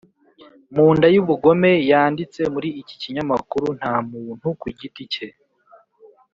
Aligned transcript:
mu 0.75 0.87
nday’ubugome 0.95 1.71
yanditse 1.91 2.41
muri 2.53 2.69
iki 2.81 2.95
kinyamakuru 3.01 3.67
nta 3.79 3.95
muntu 4.09 4.47
ku 4.59 4.67
giti 4.79 5.03
cye 5.13 5.27